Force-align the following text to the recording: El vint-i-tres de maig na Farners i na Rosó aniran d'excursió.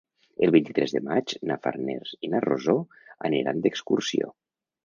El 0.45 0.51
vint-i-tres 0.53 0.95
de 0.95 1.01
maig 1.09 1.35
na 1.51 1.59
Farners 1.67 2.15
i 2.29 2.31
na 2.33 2.43
Rosó 2.47 2.77
aniran 3.31 3.63
d'excursió. 3.67 4.35